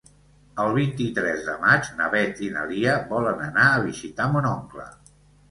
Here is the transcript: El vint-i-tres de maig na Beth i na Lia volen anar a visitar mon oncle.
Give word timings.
El 0.61 0.69
vint-i-tres 0.77 1.43
de 1.49 1.57
maig 1.65 1.89
na 1.99 2.07
Beth 2.15 2.41
i 2.47 2.49
na 2.57 2.65
Lia 2.73 2.97
volen 3.13 3.45
anar 3.51 3.69
a 3.75 3.85
visitar 3.85 4.29
mon 4.35 4.51
oncle. 4.57 4.89